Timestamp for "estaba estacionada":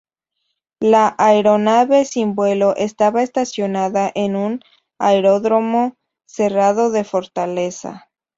2.75-4.11